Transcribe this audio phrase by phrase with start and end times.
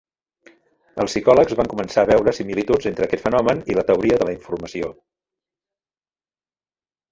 [1.03, 4.35] Els psicòlegs van començar a veure similituds entre aquest fenomen i la teoria de la
[4.39, 4.93] informació.